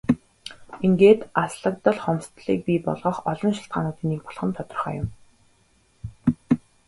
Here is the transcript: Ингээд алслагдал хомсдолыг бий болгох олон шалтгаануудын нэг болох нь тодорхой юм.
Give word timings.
Ингээд 0.85 1.21
алслагдал 1.41 1.97
хомсдолыг 2.05 2.59
бий 2.67 2.79
болгох 2.87 3.17
олон 3.31 3.51
шалтгаануудын 3.55 4.07
нэг 4.09 4.21
болох 4.25 4.45
нь 4.47 4.55
тодорхой 4.57 4.95
юм. 5.01 5.07